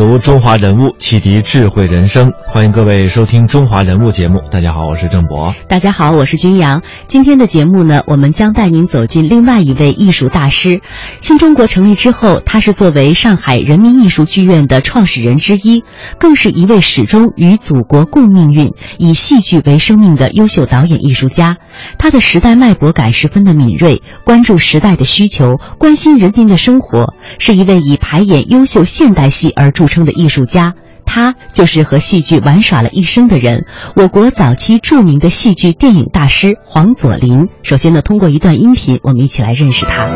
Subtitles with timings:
[0.00, 2.32] 读中华人物，启迪智慧人生。
[2.46, 4.40] 欢迎各位收听《中华人物》节目。
[4.50, 5.54] 大家好，我是郑博。
[5.68, 6.80] 大家好，我是军阳。
[7.06, 10.80] 今天的节目呢，我们将带您走进另外一位艺术大师。
[11.20, 15.84] 新中国成立之后，他是作为上海人民艺术剧院的创始人之一，
[16.18, 21.58] 更是一位始终与祖国共命运、以戏剧为生命的优秀导演艺术家。
[21.98, 30.72] 他的时代脉搏感十分的敏锐，关注时代的需求，关心人民的生活，是一位以排演优秀现代戏而著称的艺术家。
[31.12, 37.48] 他就是和戏剧玩耍了一生的人，我国早期著名的戏剧电影大师黄佐临。
[37.64, 40.06] 首先呢，通过一段音频，我们一起来认识他。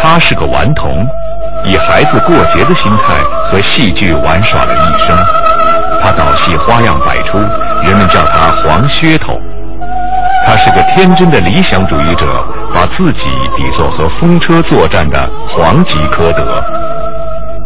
[0.00, 0.88] 他是个顽童，
[1.64, 5.16] 以孩子过节的心态和戏剧玩耍了一生。
[6.00, 7.38] 他导戏花样百出，
[7.82, 9.32] 人们叫他黄噱头。
[10.46, 12.40] 他是个天真的理想主义者，
[12.74, 16.60] 把自己比作和风车作战的黄吉科德。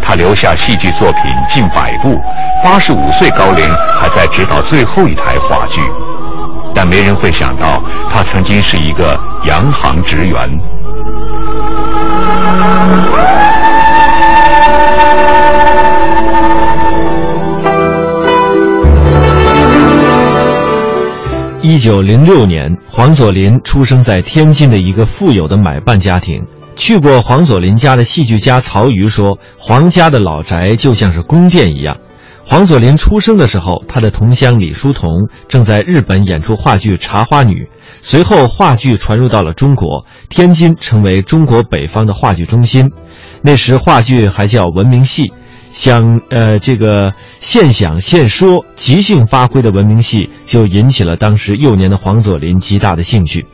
[0.03, 2.15] 他留下戏剧作品近百部，
[2.63, 3.67] 八十五岁高龄
[3.99, 5.81] 还在指导最后一台话剧。
[6.75, 10.49] 但没人会想到，他曾经是一个洋行职员。
[21.69, 26.43] 一九零六年，黄佐临出生在天津的一个富有的买办家庭。
[26.77, 31.99] 去过黄佐临家的戏剧家曹禺说：“黄家的老宅就像是宫殿一样。”
[32.43, 37.65] 黄佐临出生的时候，他的同乡李叔同正在日本演出话剧《茶花女》，
[38.01, 42.91] 随后话剧传入到了中国，天津成为中国北方的话剧中心。
[43.43, 45.35] 那时话剧还叫文明戏。
[45.79, 53.47] 想呃，这个现想现说、即兴发挥的文明戏，就引起了当时幼年的黄佐临极大的兴趣。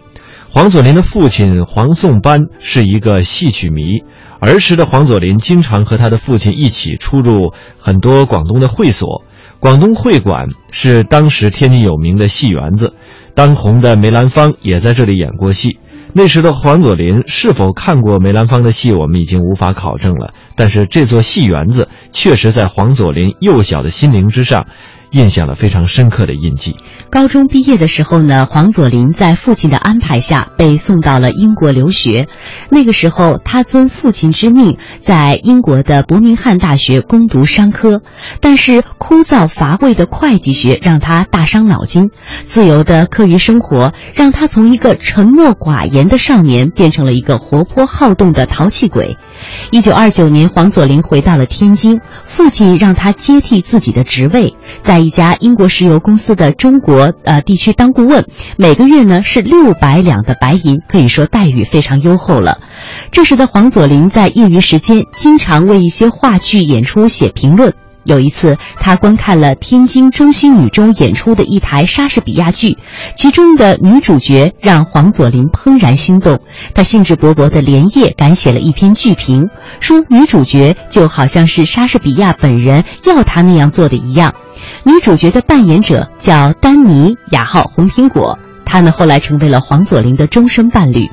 [0.48, 4.04] 黄佐临的父亲黄颂班是一个戏曲迷，
[4.40, 9.22] 儿时的黄佐临经常和他的父亲一起出入很多广东的会所。
[9.60, 12.94] 广东会馆是当时天津有名的戏园子，
[13.34, 15.76] 当红的梅兰芳也在这里演过戏。
[16.16, 20.32] 那时的黄佐临是否看过梅兰芳的戏，我们已经无法考证了。
[20.54, 24.68] 但是这座戏园子确实在黄佐临幼小的心灵之上，
[25.14, 26.74] 印下了非常深刻的印记。
[27.08, 32.26] 高中毕业的时候呢，黄佐临在父亲的安排下被送到了英国留学。
[32.68, 38.02] 那个时候，他遵父亲之命，在英国的伯明翰大学攻读商科。
[38.40, 42.10] 但是枯燥乏味的会计学让他大伤脑筋，
[42.48, 49.16] 自由的课余生活让他从一个沉默寡言的少年变成了一个活泼好动的淘气鬼。
[49.70, 58.26] 一九二九年，黄佐临回到了天津，父亲让他接替自己的职位，在一家英国石油公司的中国呃地区当顾问，
[58.56, 62.58] 每个月呢是六百两的白银，可以说待遇非常优厚了。
[63.12, 67.74] 这时的黄佐临在业余时间经常为一些话剧演出写评论。
[68.04, 72.78] 有一次，他观看了天津中心女中演出的一台莎士比亚剧，
[73.14, 76.38] 其中的女主角让黄佐临怦然心动。
[76.74, 79.48] 他兴致勃勃地连夜赶写了一篇剧评，
[79.80, 84.34] 说女主角就好像是莎士比亚本人要他那样做的一样。
[84.84, 88.38] 女主角的扮演者叫丹尼，雅号红苹果。
[88.66, 91.08] 她呢后来成为了黄佐临的终身伴侣。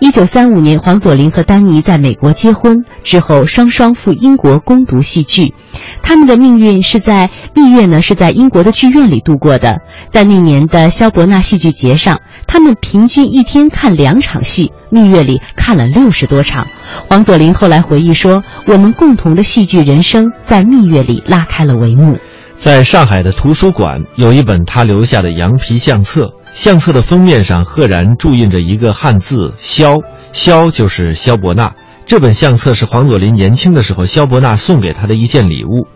[0.00, 5.54] 一九三五年，黄佐临和丹尼在美国结婚之后，双双赴英国攻读戏剧。
[6.02, 9.80] 他们的命运是在蜜月呢，是在英国的剧院里度过的。
[10.10, 16.66] 在那年的萧伯纳戏剧节上，他们平均一天看两场戏，蜜月里看了六十多场。
[17.08, 22.18] 黄佐临后来回忆说：“我们共同的戏剧人生在蜜月里拉开了帷幕。”
[22.58, 29.98] 在上海的图书馆有一本他留下的羊皮相册，相册的封面上赫然注印着一个汉字“萧”，
[30.32, 31.74] 萧就是萧伯纳。
[32.06, 35.86] 这本相册是黄佐临年轻的时候萧伯纳送给他的一件礼物。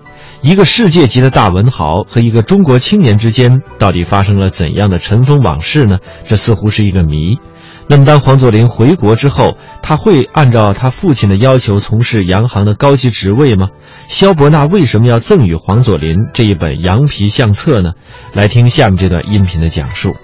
[0.42, 5.96] 一个世界级的大文豪和一个中国青年之间，到底发生了怎样的尘封往事呢？
[6.28, 7.38] 这似乎是一个谜。
[7.86, 13.68] 那么，当黄佐临回国之后，他会按照他父亲的要求从事洋行的高级职位吗？
[14.08, 17.92] 萧伯纳为什么要赠予黄佐临这一本羊皮相册呢？
[18.34, 20.14] 来听下面这段音频的讲述。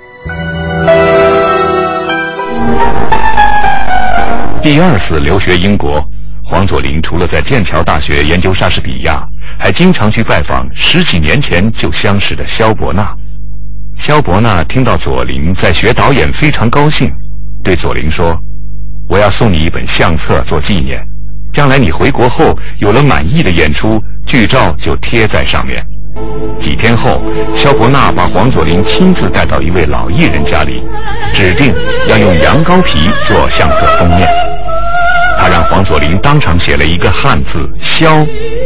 [4.62, 6.02] 第二次留学英国，
[6.44, 9.22] 黄佐临除了在剑桥大学研究莎士比亚，
[9.58, 13.06] 还经常去拜访十几年前就相识的萧伯纳。
[14.04, 17.08] 萧伯纳听到佐临在学导演，非常高兴，
[17.62, 18.36] 对佐临说
[19.08, 21.00] ：“我要送你一本相册做纪念，
[21.54, 25.80] 将来你回国后有了满意的演出，剧照就贴在上面。
[26.64, 27.22] 几天后，
[27.56, 30.82] 萧伯纳把黄佐临亲自带到一位老艺人家里，
[31.32, 31.72] 指定
[32.08, 34.26] 要用羊羔皮做相册封面。
[35.38, 37.50] 他让黄佐临当场写了一个汉字
[37.84, 38.24] “萧”，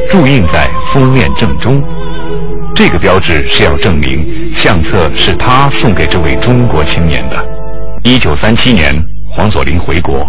[0.09, 1.83] 注印在封面正中。
[2.75, 4.25] 这个标志是要证明
[4.57, 7.37] 相册是他送给这位中国青年的。
[8.05, 8.95] 一九三七年，
[9.37, 10.27] 黄佐临回国，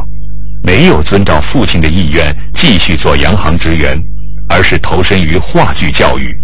[0.64, 2.26] 没有遵照父亲的意愿
[2.58, 3.98] 继续做洋行职员，
[4.50, 6.36] 而是投身于话剧教育。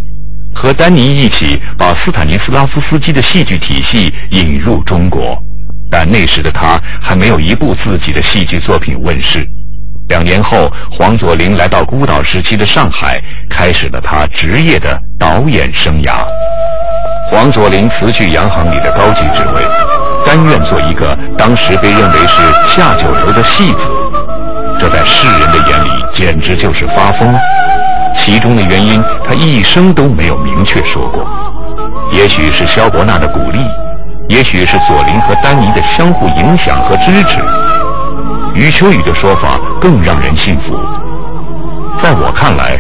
[0.60, 5.38] 和丹尼一起把斯坦尼斯拉夫斯基的戏剧体系引入中国，
[5.92, 9.46] 但那时的他还没有一部自己的戏剧作品问世。
[10.10, 10.68] 两年后，
[10.98, 13.22] 黄佐临来到孤岛时期的上海，
[13.52, 16.26] 开始了他职业的导演生涯。
[17.30, 19.62] 黄佐临辞去洋行里的高级职位，
[20.26, 23.80] 甘愿做一个当时被认为是下九流的戏子，
[24.80, 27.36] 这在世人的眼里简直就是发疯。
[28.28, 31.26] 其中的原因，他一生都没有明确说过。
[32.12, 33.60] 也许是萧伯纳的鼓励，
[34.28, 37.40] 也许是左琳和丹尼的相互影响和支持。
[38.54, 40.78] 余秋雨的说法更让人信服。
[42.04, 42.78] 在我看来，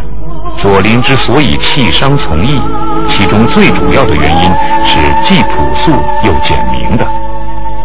[0.61, 2.61] 左琳之所以弃商从艺，
[3.07, 4.51] 其中最主要的原因
[4.83, 5.91] 是既朴素
[6.25, 7.07] 又简明的，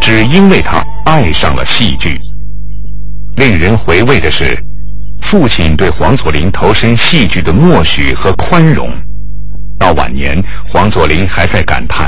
[0.01, 2.19] 只因为他爱上了戏剧。
[3.37, 4.53] 令人回味的是。
[5.33, 8.87] 父亲对黄佐临投身戏剧的默许和宽容，
[9.79, 10.39] 到晚年，
[10.71, 12.07] 黄佐临还在感叹：“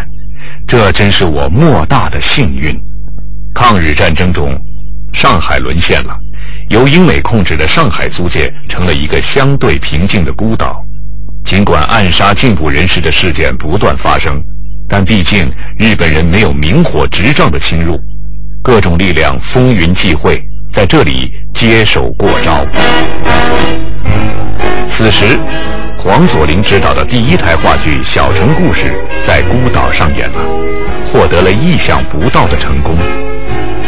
[0.69, 2.71] 这真是我莫大的幸运。”
[3.59, 4.55] 抗日战争中，
[5.13, 6.15] 上海沦陷了，
[6.69, 10.75] 由英美控制的上海租界成了一个相对平静的孤岛。
[11.49, 14.39] 尽管暗杀进步人士的事件不断发生，
[14.87, 17.97] 但毕竟日本人没有明火执仗的侵入，
[18.63, 20.39] 各种力量风云际会。
[20.75, 22.65] 在这里接手过招。
[24.97, 25.39] 此时，
[26.03, 28.85] 黄佐临执导的第一台话剧《小城故事》
[29.25, 30.43] 在孤岛上演了，
[31.11, 32.97] 获得了意想不到的成功。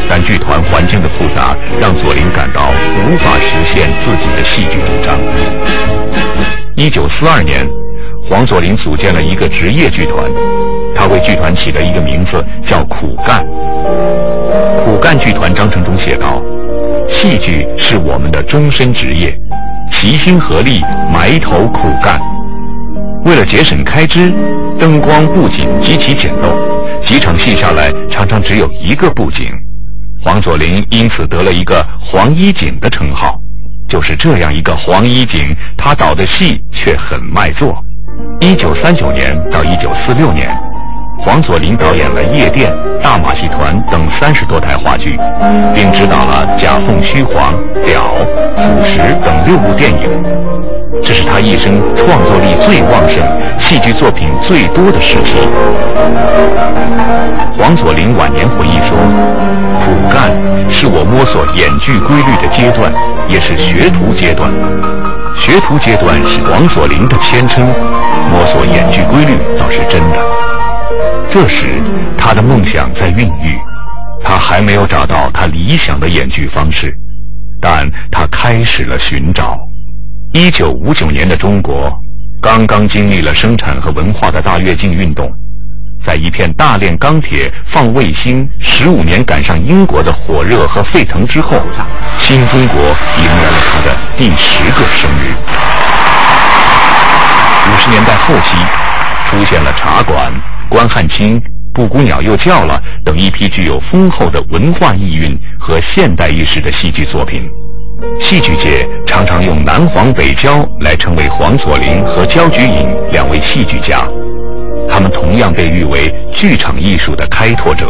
[0.09, 5.19] 但剧团环境的复杂，让佐临感到无法实现自己的戏剧主张。
[6.75, 7.65] 一九四二年，
[8.29, 10.23] 黄佐临组建了一个职业剧团，
[10.95, 13.45] 他为剧团起了一个名字叫“苦干”。
[14.85, 16.41] 苦干剧团章程中写道。
[17.09, 19.33] 戏剧是我们的终身职业，
[19.91, 20.81] 齐心合力，
[21.11, 22.19] 埋头苦干。
[23.25, 24.31] 为了节省开支，
[24.77, 26.55] 灯光布景极其简陋，
[27.05, 29.47] 几场戏下来常常只有一个布景。
[30.23, 33.35] 黄佐临因此得了一个“黄衣景”的称号。
[33.89, 37.73] 就是这样一个黄衣景，他导的戏却很卖座。
[38.41, 40.47] 一九三九年到一九四六年。
[41.27, 42.71] 黄佐临导演了《夜店》
[43.03, 45.19] 《大马戏团》等三十多台话剧，
[45.75, 47.53] 并执导了《假凤虚凰》
[47.83, 48.15] 《表》
[48.63, 50.23] 《腐蚀》等六部电影。
[51.03, 53.21] 这是他一生创作力最旺盛、
[53.59, 55.35] 戏剧作品最多的时期。
[57.57, 58.95] 黄佐临晚年回忆说
[59.83, 60.31] ：“苦干
[60.69, 62.89] 是我摸索演剧规律的阶段，
[63.27, 64.49] 也是学徒阶段。
[65.35, 67.67] 学徒阶段是黄佐临的谦称，
[68.31, 70.17] 摸索演剧规律倒是真的。”
[71.29, 71.81] 这时，
[72.17, 73.55] 他的梦想在孕育，
[74.23, 76.93] 他还没有找到他理想的演剧方式，
[77.61, 79.57] 但他开始了寻找。
[80.33, 81.91] 一九五九年的中国，
[82.41, 85.29] 刚刚经历了生产和文化的大跃进运动，
[86.07, 91.61] 在一片大炼钢铁、放卫星、十五年赶上英国的火热和沸腾之后，
[92.15, 95.35] 新中国迎来了他的第十个生日。
[97.69, 98.57] 五十年代后期，
[99.25, 100.31] 出现了茶馆。
[100.69, 101.41] 关汉卿、
[101.73, 107.43] 布谷鸟又叫了等一批具有丰厚的文化意蕴和现代意识的戏剧作品，
[108.19, 114.07] 戏剧界常常用南黄北焦来称为黄佐临和焦菊隐两位戏剧家，
[114.87, 117.87] 他们同样被誉为剧场艺术的开拓者。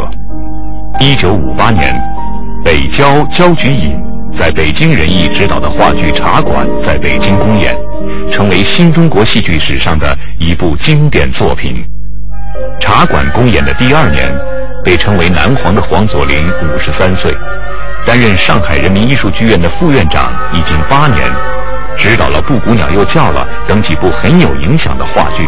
[0.99, 1.95] 一九五八年，
[2.65, 3.95] 北焦焦菊隐
[4.37, 7.73] 在北京人艺执导的话剧《茶馆》在北京公演，
[8.31, 11.85] 成为新中国戏剧史上的一部经典作品。
[12.97, 14.27] 茶馆公演的第二年，
[14.83, 17.31] 被称为“南皇”的黄佐临五十三岁，
[18.07, 21.23] 担任上海人民艺术剧院的副院长已经八年，
[21.95, 25.47] 指导了《布谷鸟又叫了》等几部很有影响的话剧。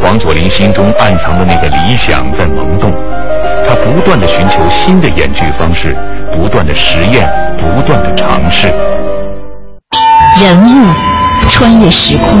[0.00, 2.90] 黄佐临心中暗藏的那个理想在萌动，
[3.68, 5.94] 他不断的寻求新的演剧方式，
[6.32, 7.30] 不断的实验，
[7.60, 8.68] 不断的尝试。
[10.40, 10.94] 人物。
[11.50, 12.40] 穿越时空，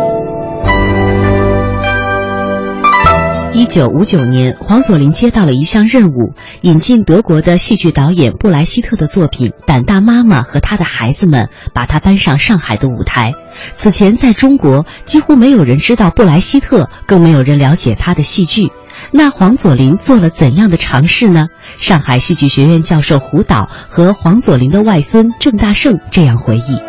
[3.61, 13.33] 一九五九年，黄佐临接到了一项任务，引进德国的戏剧导演布莱希特的作品《胆大妈妈和她的孩子们》，把它搬上上海的舞台。
[13.75, 18.71] 此前，在中国几乎没有人知道布莱希特，更没有人了解他的戏剧。
[19.11, 21.45] 那黄佐临做了怎样的尝试呢？
[21.77, 26.79] 上海戏剧学院教授胡导和黄佐临的外孙郑大圣这样回忆：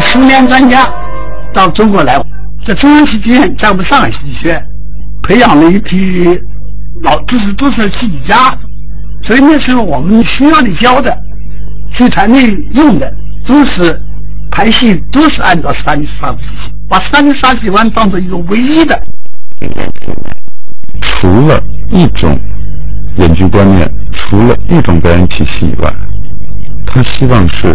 [0.00, 0.84] 苏联专家
[1.54, 2.20] 到中国来。
[2.68, 4.62] 在中央戏剧院，在我们上海戏剧学院，
[5.22, 6.38] 培养了一批
[7.02, 8.36] 老，就是都是戏剧家，
[9.26, 11.16] 所以那时候我们需要你教的，
[11.96, 13.10] 剧团内用的
[13.48, 13.98] 都是
[14.50, 19.02] 排戏，都是按照斯大林斯拉夫斯基，把斯大林斯拉夫斯基观当做一个唯一的。
[21.00, 21.58] 除了
[21.90, 22.38] 一种
[23.16, 25.90] 演剧观念，除了一种表演体系以外，
[26.86, 27.68] 他希望是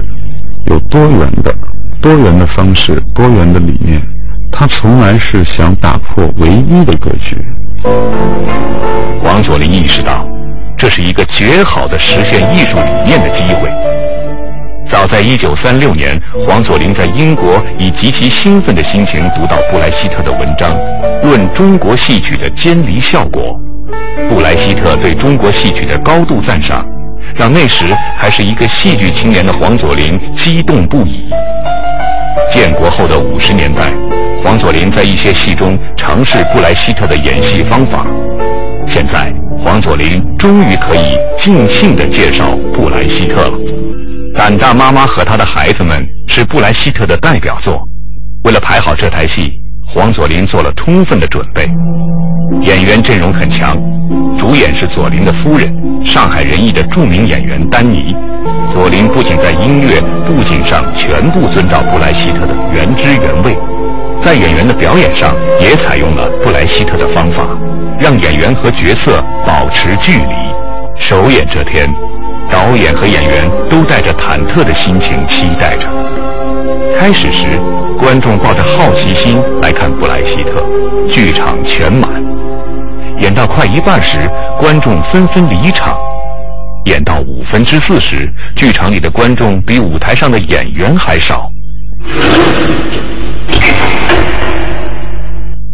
[0.68, 1.52] 有多元的、
[2.00, 4.00] 多元的方式、多元的理念。
[4.56, 7.36] 他从来是想打破唯一的格局。
[9.24, 10.26] 王佐林意识到，
[10.78, 13.70] 这是一个绝好的实现艺术理念的机会。
[14.90, 20.72] 早在1936年，黄佐临在英国以极其兴奋的心情读到布莱希特的文章
[21.24, 23.42] 《论中国戏曲的监离效果》。
[24.30, 26.86] 布莱希特对中国戏曲的高度赞赏，
[27.34, 27.86] 让那时
[28.18, 31.28] 还是一个戏剧青年的黄佐临激动不已。
[32.52, 33.92] 建国后的五十年代。
[34.44, 38.06] 黄佐临在一些戏中尝试布莱希特的演戏方法，
[38.92, 39.34] 现在
[39.64, 43.58] 黄佐临终于可以尽兴地介绍布莱希特了。
[44.38, 45.98] 《胆大妈妈和她的孩子们》
[46.34, 47.82] 是布莱希特的代表作，
[48.44, 49.50] 为了排好这台戏，
[49.96, 51.64] 黄佐临做了充分的准备。
[52.62, 53.76] 演员阵容很强，
[54.38, 55.74] 主演是佐林的夫人，
[56.04, 58.14] 上海人艺的著名演员丹尼。
[58.74, 63.58] 佐林不仅在音乐、布景上全部遵照布莱希特的原汁原味。
[64.24, 67.46] 在演员的表演上，也采用了布莱希特的方法，
[68.00, 70.34] 让演员和角色保持距离。
[70.98, 71.86] 首演这天，
[72.50, 75.90] 导演和演员都带着忐忑的心情期待着。
[76.98, 77.60] 开始时，
[78.00, 80.64] 观众抱着好奇心来看布莱希特，
[81.08, 82.10] 剧场全满。
[83.20, 84.18] 演到快一半时，
[84.58, 85.98] 观众纷纷离场。
[86.86, 91.44] 演到五分之四时，剧场里的观众比舞台上的演员还少。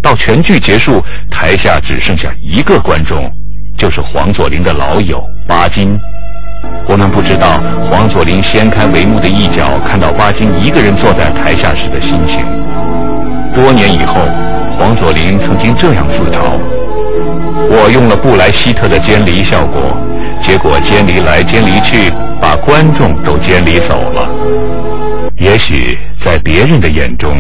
[0.10, 1.00] 到全剧结束，
[1.30, 3.30] 台下只剩下一个观众，
[3.78, 5.96] 就是黄佐临的老友巴金。
[6.88, 7.62] 我们不知道
[7.92, 12.40] 黄佐临掀开帷幕的一角，看到巴金一个人坐在台下时的心情。
[13.54, 14.16] 多年以后，
[14.80, 16.58] 黄佐临曾经这样自嘲
[17.70, 19.96] ：“我用了布莱希特的监离效果，
[20.44, 22.12] 结果监离来监离去，
[22.42, 24.28] 把观众都监离走了。
[25.38, 27.32] 也许在别人的眼中。”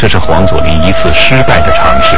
[0.00, 2.16] 这是黄佐临一次失败的尝试，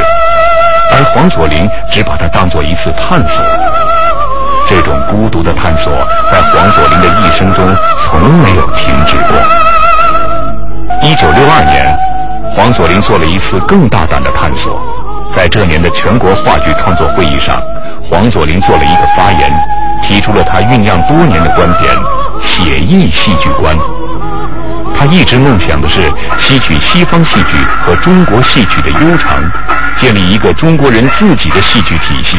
[0.93, 3.43] 而黄佐临只把它当做一次探索。
[4.69, 5.91] 这种孤独的探索，
[6.31, 9.35] 在黄佐临的一生中从没有停止过。
[11.01, 11.93] 一九六二年，
[12.55, 14.79] 黄佐临做了一次更大胆的探索，
[15.35, 17.59] 在这年的全国话剧创作会议上，
[18.09, 19.51] 黄佐临做了一个发言，
[20.01, 21.93] 提出了他酝酿多年的观点——
[22.41, 23.77] 写意戏剧观。
[25.03, 25.99] 他一直梦想的是
[26.39, 29.37] 吸取西方戏剧和中国戏曲的悠长，
[29.97, 32.37] 建立一个中国人自己的戏剧体系。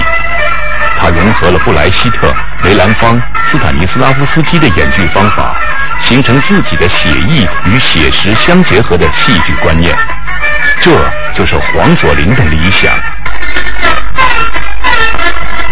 [0.96, 5.54] 他融合了布莱希特、梅兰芳、斯坦尼斯拉夫斯基的演剧方法，
[6.00, 9.94] 形成自己的写意与写实相结合的戏剧观念。
[10.80, 10.90] 这
[11.36, 12.90] 就是黄佐临的理想。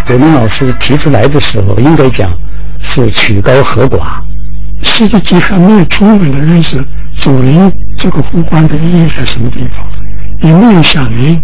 [0.06, 2.30] 葛林老师提出来的时候，应该讲
[2.86, 4.20] 是曲高和寡。
[4.82, 6.84] 戏剧界还没有充分的认识
[7.14, 9.86] 左邻这个呼唤的意义在什么地方，
[10.42, 11.40] 也没有响应，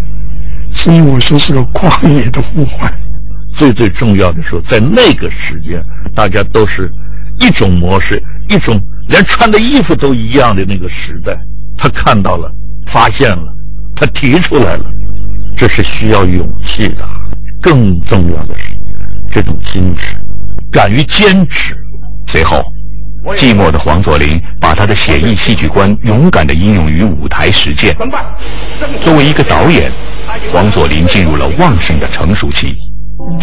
[0.73, 2.93] 所以我说是个旷野的呼唤。
[3.57, 5.81] 最最重要的时候，在那个时间，
[6.15, 6.89] 大家都是
[7.41, 11.35] 一种模式，一种连穿的衣服都一样的那个时代，
[11.77, 12.49] 他看到了，
[12.91, 13.43] 发现了，
[13.95, 14.83] 他提出来了，
[15.57, 17.07] 这是需要勇气的。
[17.61, 18.69] 更重要的是，
[19.31, 20.15] 这种坚持，
[20.71, 21.75] 敢于坚持。
[22.33, 22.61] 随后。
[23.35, 27.93] 寂寞的黄佐临把他的写意戏剧观勇敢地应用于舞台实践。
[29.01, 29.91] 作为一个导演，
[30.51, 32.73] 黄佐临进入了旺盛的成熟期。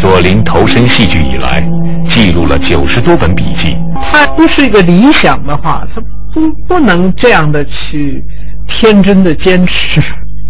[0.01, 1.63] 佐临投身戏剧以来，
[2.09, 3.77] 记录了九十多本笔记。
[4.11, 6.01] 他不是一个理想的话，他
[6.33, 8.23] 不不能这样的去
[8.75, 10.01] 天真的坚持。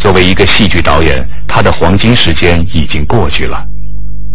[0.01, 3.63] 作为一个戏剧导演，他的黄金时间已经过去了。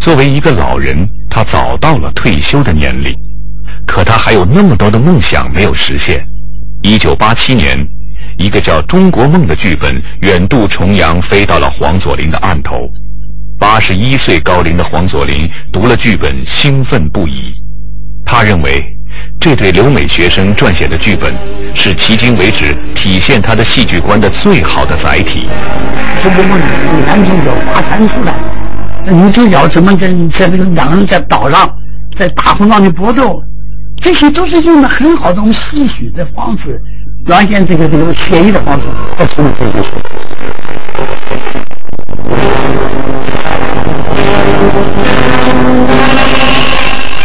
[0.01, 3.13] 作为一个老人，他早到了退休的年龄，
[3.91, 6.17] 可他还有那么多的梦想没有实现。
[6.81, 7.77] 一九八七年，
[8.37, 12.87] 一个叫《中国梦》的剧本远渡重洋，飞到了黄佐临的案头。
[13.59, 17.51] 八十一岁高龄的黄佐临读了剧本，兴奋不已。
[18.25, 18.81] 他认为，
[19.41, 21.29] 这对留美学生撰写的剧本
[21.75, 25.49] 是迄今为止体现他的戏剧观的最好的载体。
[26.23, 26.57] 中国梦
[27.05, 28.33] 男主角划船出来，
[29.13, 31.69] 女主角怎么跟在那个两人在岛上
[32.17, 33.37] 在大风浪里搏斗，
[34.01, 36.81] 这些都是用的很好的用戏曲的方式
[37.25, 38.85] 表现这个这个写意的方式。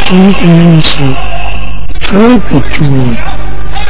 [0.04, 0.99] 中国人是
[1.99, 3.14] 特别注意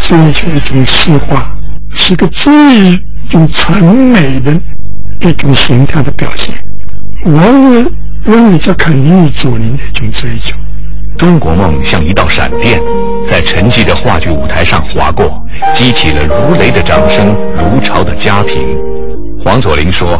[0.00, 1.44] 追求一种细化，
[1.92, 4.52] 是个最一种纯美的
[5.20, 6.54] 一种形态的表现。
[7.24, 7.90] 我
[8.24, 10.56] 认为这肯定是左琳的一种追求。
[11.16, 12.78] 中国梦像一道闪电，
[13.26, 15.30] 在沉寂的话剧舞台上划过，
[15.74, 18.62] 激起了如雷的掌声，如潮的家庭。
[19.44, 20.18] 黄佐临说：“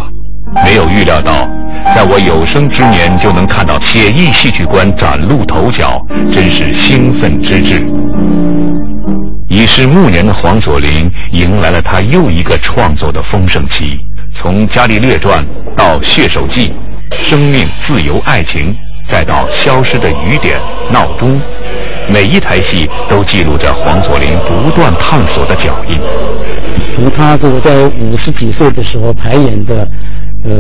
[0.65, 1.47] 没有预料到。”
[1.95, 6.01] 在我有生之年就能看到写意戏剧观崭露头角，
[6.33, 7.81] 真是兴奋之至。
[9.49, 13.97] 已是暮年的黄佐临迎来了他又一个创作的丰盛期，
[14.41, 15.45] 从《伽利略传》
[15.77, 16.69] 到《血手记》，
[17.23, 18.75] 生命、自由、爱情，
[19.09, 20.59] 再到《消失的雨点》
[20.93, 21.39] 《闹钟》，
[22.09, 25.97] 每一台戏都记录着黄佐临不断探索的脚印。
[26.95, 29.87] 从他这个在五十几岁的时候排演的。
[30.45, 30.53] 呃，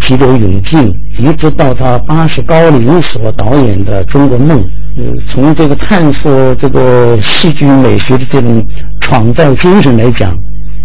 [0.00, 4.58] 急流勇进，一直到他八十高龄所导演的《中国梦》，
[4.96, 8.66] 呃，从这个探索这个戏剧美学的这种
[9.00, 10.34] 创造精神来讲，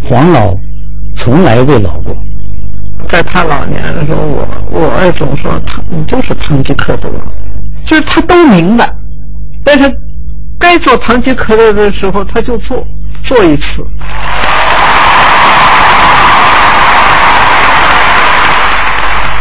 [0.07, 0.53] 黄老
[1.15, 2.15] 从来未老过。
[3.07, 7.09] 在他老年的时候，我我爱总说他你就是堂吉诃德，
[7.87, 8.89] 就是他都明白，
[9.63, 9.91] 但是
[10.59, 12.83] 该做堂吉诃德的时候他就做，
[13.23, 13.67] 做一次。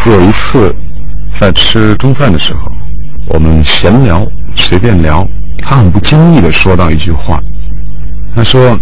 [0.05, 0.75] 有一次，
[1.41, 2.61] 在吃中饭的时候，
[3.29, 4.23] 我们闲聊，
[4.57, 5.25] 随便聊，
[5.65, 7.41] 他很不经意的说到一句话，
[8.35, 8.77] 他说：“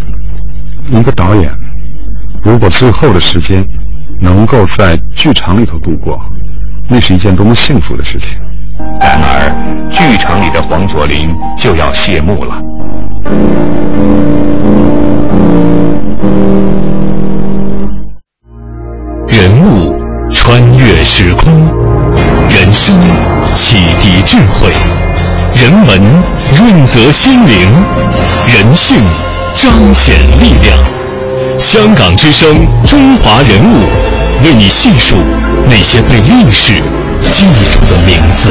[0.91, 1.53] 一个导演，
[2.43, 3.63] 如果最后的时间
[4.21, 6.19] 能够在剧场里头度过，
[6.89, 8.29] 那是一件多么幸福的事情。”
[9.01, 9.51] 然而，
[9.91, 11.29] 剧场里的黄佐临
[11.59, 12.55] 就要谢幕了。
[19.27, 19.99] 人物。
[20.33, 21.53] 穿越时空，
[22.49, 22.97] 人生
[23.57, 24.71] 启迪智慧，
[25.57, 26.01] 人文
[26.57, 27.69] 润泽心灵，
[28.47, 28.97] 人性
[29.57, 31.00] 彰显力量。
[31.61, 33.85] 香港之声，中华人物，
[34.43, 35.17] 为你细数
[35.67, 36.73] 那些被历史
[37.31, 38.51] 记住的名字。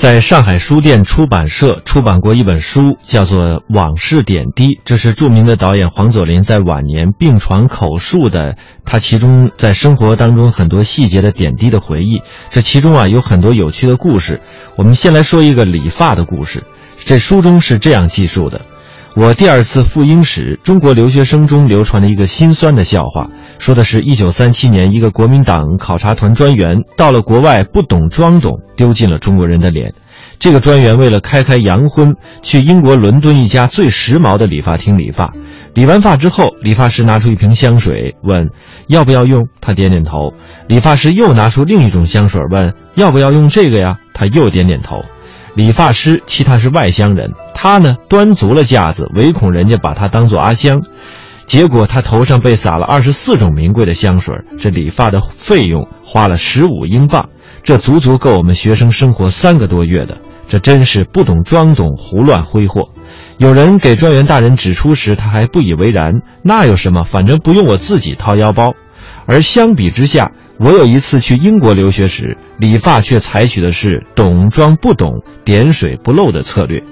[0.00, 12.22] 在上海书店出版社出版过一本书，叫做《往事点滴》，这是著名的导演黄佐临在晚年病床口述的，他其中在生活当中很多细节的点滴的回忆。
[12.48, 14.40] 这其中啊有很多有趣的故事。
[14.78, 16.64] 我们先来说一个理发的故事。
[17.04, 18.62] 这书中是这样记述的。
[19.16, 29.92] 我第二次赴英时，中国留学生中流传的一个心酸的笑话，说的是一九三七年，一个国民党考察团专员到了国外，不懂装懂，丢尽了中国人的脸。
[30.38, 35.34] 这个专员为了开开洋荤，去英国伦敦一家最时髦的理发厅理发。
[35.74, 38.48] 理完发之后，理发师拿出一瓶香水，问
[38.86, 40.32] 要不要用，他点点头。
[40.68, 45.04] 理发师又拿出另一种香水，问要不要用这个呀，他又点点头。
[45.54, 50.82] 理发师其他是外乡人，他呢端足了架子，唯恐人家把他当做阿香，
[51.44, 57.28] 结果他头上被撒了二十四种名贵的香水，这理发的费用花了十五英镑，
[57.64, 62.82] 这足足够我们学生生活三个多月的，这真是不懂装懂，胡乱挥霍。
[63.38, 68.74] 有人给专员大人指出时，他还不以为然，那有什么，反正不用我自己掏腰包。
[69.30, 76.82] 而相比之下，我有一次去英国留学时，理发却采取的是懂装不懂、点水不漏的策略。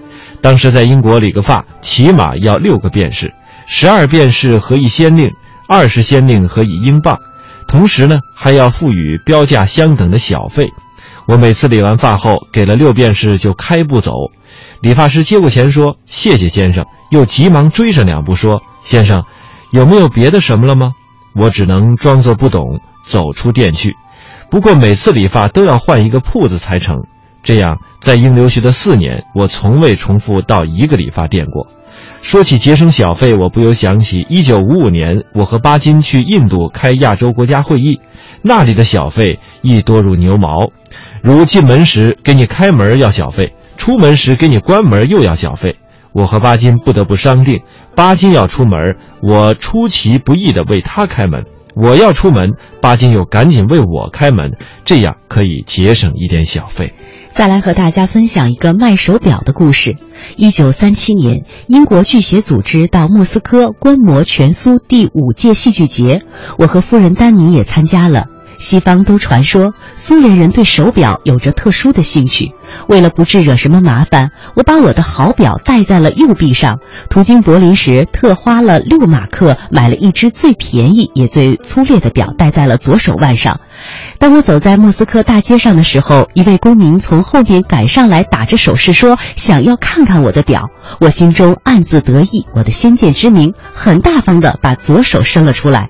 [0.41, 3.35] 当时在英国理个发，起码要六个便士，
[3.67, 5.29] 十二便士合一先令，
[5.69, 7.19] 二十先令合一英镑，
[7.67, 10.69] 同时呢还要付予标价相等的小费。
[11.27, 14.13] 我每次理完发后，给了六便士就开步走，
[14.81, 19.25] 理发师接过钱说：“谢谢先生。”又急忙追上两步说：“先生，
[19.73, 20.93] 有没有别的什么了吗？”
[21.39, 22.81] 我只能装作不懂。
[23.05, 23.95] 走出店去，
[24.51, 27.05] 不过每次理发都要换一个铺子才成。
[27.43, 31.67] 这样，在英留学的四年，我从未重复到一个理发店过。
[32.21, 37.99] 说起节省小费，我不由想起1955年，我和巴金去印度开亚洲国家会议，
[38.43, 40.71] 那里的小费亦多如牛毛，
[41.23, 45.77] 如进门时给你开门要小费，出门时给你关门又要小费。
[46.13, 47.63] 我和巴金不得不商定，
[47.95, 51.43] 巴金要出门，我出其不意地为他开门；
[51.75, 54.53] 我要出门，巴金又赶紧为我开门，
[54.85, 56.95] 这样可以节省一点小费。
[57.31, 59.97] 再来和大家分享一个卖手表的故事。
[60.37, 66.23] 一九三七年，英国剧协组织到莫斯科观摩全苏第五届戏剧节，
[66.59, 68.27] 我和夫人丹尼也参加了。
[68.59, 72.53] 西方都传说苏联人对手表有着特殊的兴趣。
[72.89, 76.81] 为了不致惹什么麻烦，我把我的好表戴在了右臂上。
[77.09, 83.61] 途经柏林时，特花了六马克买了一只最便宜也最粗劣的表，戴在了左手腕上。
[84.19, 90.69] 当我走在莫斯科大街上的时候，一位公民从后面赶上来，打着手势说想要看看我的表。
[91.01, 95.89] 我心中暗自得意，我的先见之明，很大方地把左手伸了出来。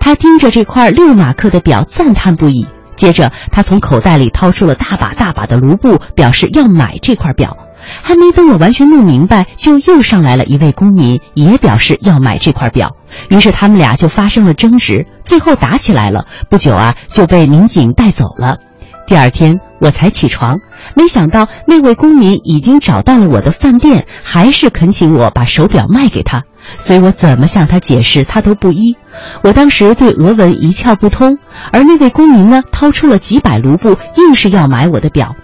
[0.00, 2.66] 他盯着这块六马克的表，赞叹不已。
[2.96, 7.56] 接着，他从口袋里掏出了大把大把的卢布，表示要买这块表。
[8.02, 12.96] 还没等我完全弄明白，就又上来了一位公民，也表示要买这块表。
[13.28, 16.26] 于是他们俩就发生了争执，最后打起来了。
[16.50, 18.58] 不久啊，就被民警带走了。
[19.06, 20.58] 第二天我才起床，
[20.96, 26.42] 没想到那位公民已经找到了我的饭店，还是恳请我把手表卖给他。
[26.76, 28.96] 所以我怎么向他解释，他都不依。
[29.42, 31.38] 我当时对俄文一窍不通，
[31.72, 35.34] 而那位公民呢，掏出了几百卢布，硬是要买我的表。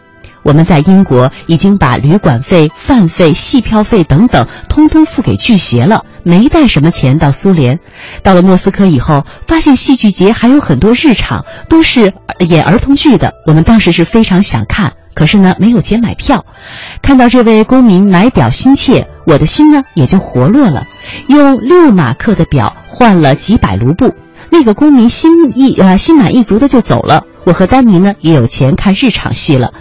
[0.42, 7.80] 我们在英国已经把旅馆费、饭费、戏票费等等通通付给剧协了，没带什么钱到苏联。
[8.22, 16.44] 到了莫斯科以后，发现戏剧节还有很多日场都是演儿童剧的，我们当时是非常想看，可是呢没有钱买票。
[17.00, 20.86] 看到这位公民买表心切，我的心呢也就活络了，
[21.28, 24.14] 用六马克的表换了几百卢布。
[24.50, 27.24] 那个公民心意呃心满意足的就走了。
[27.44, 29.72] 我和丹尼呢也有钱看日场戏了。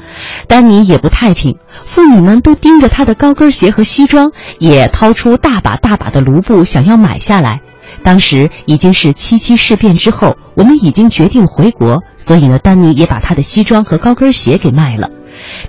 [0.48, 7.62] 丹尼也不太平，妇女们都盯着他的高跟鞋和西装，也掏出大把大把的卢布想要买下来。
[8.02, 15.10] 当时已经是七七事变之后，我们已经决定回国，所以呢，丹尼也把他的西装和高跟鞋给卖了。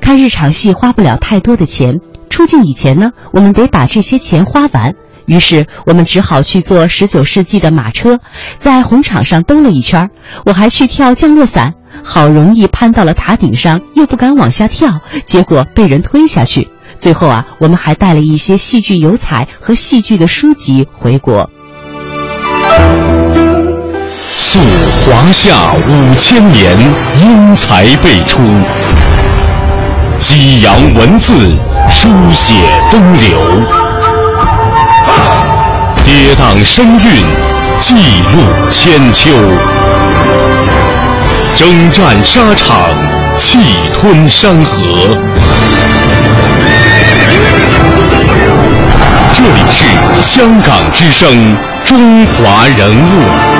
[0.00, 4.94] 看日场戏花不了太多的钱，出境以前呢，我们得把这些钱花完。
[5.26, 8.20] 于是我们只好去坐十九世纪的马车，
[8.58, 10.10] 在红场上兜了一圈。
[10.44, 11.74] 我还去跳降落伞。
[12.02, 16.68] 好容易攀到了塔顶上，又不敢往下跳，结果被人推下去。
[16.98, 21.48] 最后啊，我们还带了一些戏剧油彩和戏剧的书籍回国。
[24.36, 24.58] 溯
[25.06, 26.76] 华夏五千年，
[27.22, 28.40] 英才辈出；
[30.26, 31.34] 激扬文字，
[31.92, 32.54] 书写
[32.90, 33.36] 风流；
[36.02, 37.22] 跌宕声韵，
[37.78, 37.94] 记
[38.32, 39.28] 录千秋。
[41.54, 42.74] 征战沙场，
[43.36, 43.58] 气
[43.92, 44.82] 吞山河。
[49.34, 49.84] 这里是
[50.22, 53.53] 香港之声，中华人物。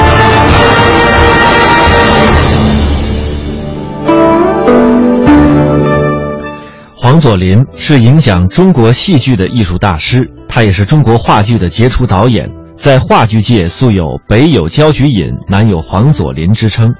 [7.14, 16.92] 黄佐临是影响中国戏剧的艺术大师，他也是中国话剧的杰出导演，在话剧界素有“北有焦菊隐，南有黄佐临”之称。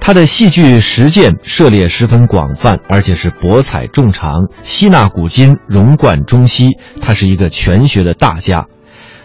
[0.00, 4.32] 他的戏剧实践涉猎十分广泛，而且是博采众长，
[4.64, 6.72] 吸纳古今，融贯中西。
[7.00, 8.66] 他是一个全学的大家，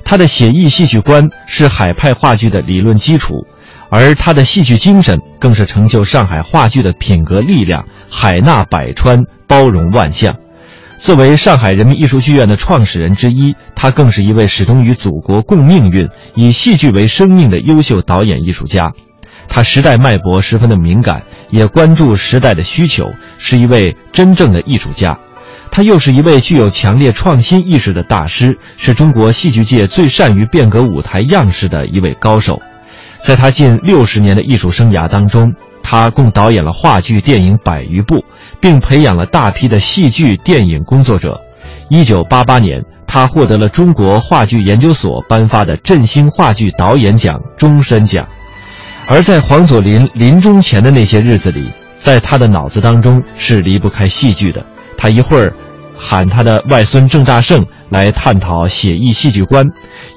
[0.03, 3.47] 他的写意戏剧观是海派话剧的理论基础，
[3.89, 10.35] 而他的戏剧精神更是成就上海话剧的品格力量，海纳百川，包容万象。
[10.99, 18.91] 作为上海人民艺术剧院的创始人之一，他更是一位始终与祖国共命运、以戏剧为生命的优秀导演艺术家。
[19.47, 25.17] 他时代脉搏十分的敏感，也关注时代的需求，是一位真正的艺术家。
[25.69, 32.59] 他又是一位具有强烈创新意识的大师，是中国戏剧界最善于变革舞台样式的一位高手。
[33.23, 38.25] 在他近六十年的艺术生涯当中，他共导演了话剧、电影百余部，
[38.59, 41.39] 并培养了大批的戏剧、电影工作者。
[41.89, 48.27] 一九八八年，他获得了中国话剧研究所颁发的振兴话剧导演奖终身奖。
[49.07, 54.65] 而在黄佐临临终前的那些日子里，在他的脑子当中是离不开戏剧的。
[54.97, 55.53] 他一会儿
[55.97, 59.65] 喊他的外孙郑大圣来探讨写意戏剧观，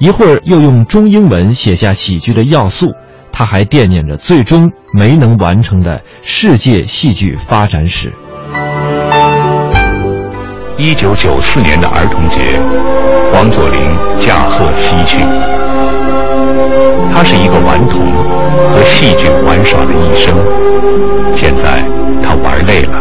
[0.01, 2.91] 一会儿又用中英文写下喜剧的要素。
[3.33, 8.13] 他还惦念着最终没能完成的世界戏剧发展史。
[10.83, 12.59] 一九九四年的儿童节，
[13.31, 13.79] 黄佐临
[14.19, 15.19] 驾鹤西去。
[17.13, 18.11] 他是一个顽童，
[18.73, 20.35] 和戏剧玩耍了一生。
[21.37, 21.85] 现在
[22.25, 22.99] 他玩累了，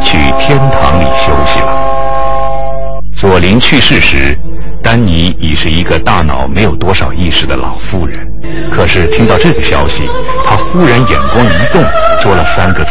[0.00, 3.02] 去天堂里休息了。
[3.20, 4.38] 佐临去世时，
[4.80, 8.24] 丹尼已是一个大脑没有多少意识的老妇人。
[8.72, 10.08] 可是听到这个消息，
[10.44, 11.82] 他忽然眼光一动，
[12.22, 12.90] 说了三个字：“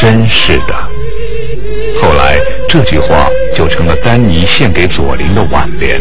[0.00, 0.74] 真是的。”
[2.00, 2.40] 后来
[2.72, 6.00] 这句话就成了丹尼献给左琳的挽联。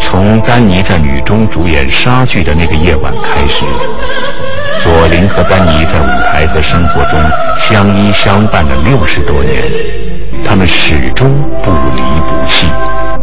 [0.00, 3.66] 从丹尼在女中主演莎剧的那个夜晚开始，
[4.82, 7.20] 左琳和丹尼在舞台和生活中
[7.58, 9.62] 相依相伴了六十多年，
[10.42, 11.28] 他们始终
[11.62, 12.68] 不离不弃。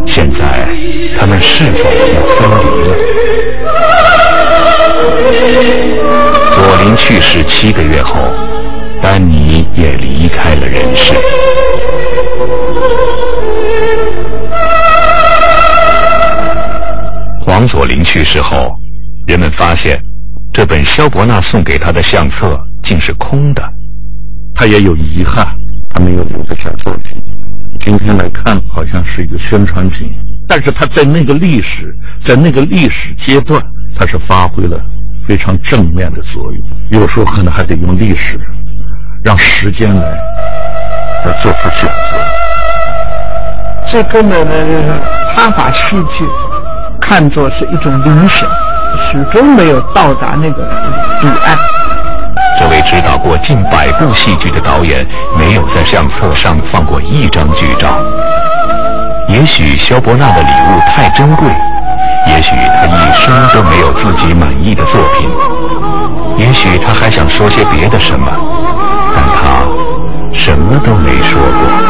[0.06, 0.68] 现在，
[1.18, 1.80] 他们是否
[2.14, 2.96] 要分离了？
[6.54, 8.14] 左琳去世七个月后，
[9.02, 11.16] 丹尼也离开了人世。
[17.64, 18.70] 黄佐临去世后，
[19.26, 19.98] 人们发现
[20.52, 23.64] 这本萧伯纳送给他的相册竟是空的，
[24.54, 25.48] 他也有遗憾，
[25.90, 27.18] 他没有留下小作品。
[27.80, 30.10] 今天来看，好像是一个宣传品，
[30.46, 31.90] 但是他在那个历史，
[32.26, 33.64] 在那个历史阶段，
[33.98, 34.78] 他是发挥了
[35.30, 37.00] 非常正面的作用。
[37.00, 38.38] 有时候可能还得用历史，
[39.24, 40.02] 让时间来
[41.26, 42.18] 来做出选择。
[43.88, 45.00] 最根本的就是
[45.34, 46.26] 他把戏剧
[47.14, 48.50] 看作是一种理想，
[48.98, 50.64] 始终没有到达那个
[51.22, 51.56] 彼岸。
[52.60, 58.02] 这位指导过近百部戏剧的导演，没有在相册上放过一张剧照。
[59.28, 61.48] 也许萧伯纳的礼物太珍贵，
[62.26, 65.30] 也许他一生都没有自己满意的作品，
[66.40, 68.26] 也许他还想说些别的什么，
[69.16, 71.83] 但他什么都没说过。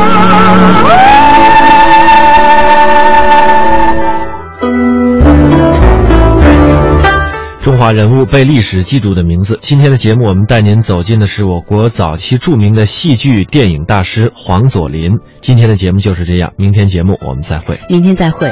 [7.64, 9.58] 中华人物被历史记住的名字。
[9.62, 15.12] 今天的节目，我们带您走进的是我国早期著名的戏剧电影大师黄佐临。
[15.40, 17.80] 今天的节目就是这样，明天节目我们再会。
[17.88, 18.52] 明天再会。